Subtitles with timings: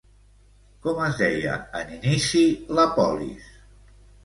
[0.85, 2.43] Com es deia en inici
[2.81, 3.55] la polis?